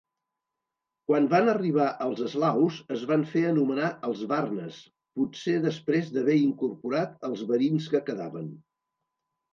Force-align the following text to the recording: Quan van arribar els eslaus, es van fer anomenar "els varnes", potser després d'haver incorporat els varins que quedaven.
Quan 1.09 1.27
van 1.33 1.51
arribar 1.51 1.89
els 2.05 2.23
eslaus, 2.29 2.79
es 2.95 3.03
van 3.11 3.25
fer 3.33 3.43
anomenar 3.49 3.91
"els 4.09 4.23
varnes", 4.33 4.79
potser 5.21 5.57
després 5.69 6.11
d'haver 6.17 6.39
incorporat 6.47 7.17
els 7.31 7.45
varins 7.53 7.91
que 7.95 8.07
quedaven. 8.09 8.49